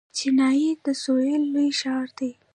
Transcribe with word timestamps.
چنای 0.17 0.63
د 0.85 0.87
سویل 1.03 1.43
لوی 1.53 1.69
ښار 1.79 2.07
دی. 2.17 2.31